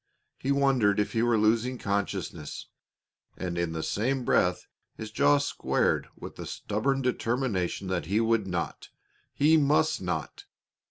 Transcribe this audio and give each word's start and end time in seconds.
He 0.39 0.51
wondered 0.51 0.99
if 0.99 1.11
he 1.11 1.21
were 1.21 1.37
losing 1.37 1.77
consciousness, 1.77 2.65
and 3.37 3.55
in 3.55 3.73
the 3.73 3.83
same 3.83 4.25
breath 4.25 4.65
his 4.95 5.11
jaw 5.11 5.37
squared 5.37 6.07
with 6.15 6.37
the 6.37 6.47
stubborn 6.47 7.03
determination 7.03 7.87
that 7.89 8.07
he 8.07 8.19
would 8.19 8.47
not 8.47 8.89
he 9.35 9.57
must 9.57 10.01
not! 10.01 10.45